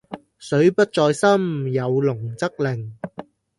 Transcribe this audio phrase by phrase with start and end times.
[0.39, 2.93] 水不在深，有龍則靈